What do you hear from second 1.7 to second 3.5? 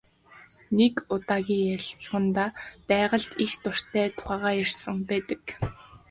ярилцлагадаа байгальд